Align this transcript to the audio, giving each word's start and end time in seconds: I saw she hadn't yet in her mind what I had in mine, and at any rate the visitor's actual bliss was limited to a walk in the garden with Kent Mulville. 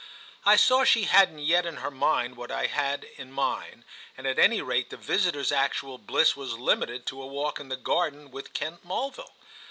I 0.47 0.55
saw 0.55 0.83
she 0.83 1.03
hadn't 1.03 1.43
yet 1.45 1.63
in 1.67 1.75
her 1.75 1.91
mind 1.91 2.35
what 2.35 2.49
I 2.51 2.65
had 2.65 3.03
in 3.17 3.31
mine, 3.31 3.85
and 4.17 4.25
at 4.25 4.39
any 4.39 4.59
rate 4.59 4.89
the 4.89 4.97
visitor's 4.97 5.51
actual 5.51 5.99
bliss 5.99 6.35
was 6.35 6.57
limited 6.57 7.05
to 7.05 7.21
a 7.21 7.27
walk 7.27 7.59
in 7.59 7.69
the 7.69 7.77
garden 7.77 8.31
with 8.31 8.53
Kent 8.53 8.83
Mulville. 8.83 9.33